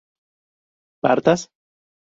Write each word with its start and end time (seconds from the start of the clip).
¿partas? 1.03 1.39